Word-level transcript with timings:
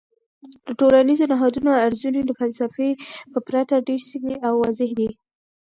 د 0.65 0.67
ټولنیزو 0.79 1.25
نهادونو 1.31 1.71
ارزونې 1.87 2.21
د 2.25 2.31
فلسفې 2.39 2.89
په 3.31 3.39
پرتله 3.47 3.85
ډیر 3.87 4.01
سمی 4.11 4.35
او 4.47 4.53
واضح 4.63 4.91
دي. 4.99 5.09